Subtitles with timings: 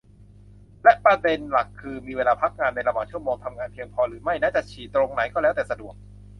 [0.83, 5.93] และประเด็นหลักคือ มีเวลาพักจากงานในระหว่างชั่วโมงทำงานเพียงพอหรือไม่น่ะ จะฉี่ตรงไหนก็แล้วแต่สะดวก